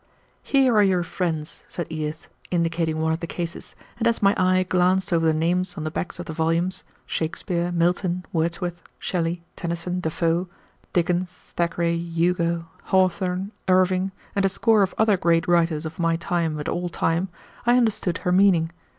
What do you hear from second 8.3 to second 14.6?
Wordsworth, Shelley, Tennyson, Defoe, Dickens, Thackeray, Hugo, Hawthorne, Irving, and a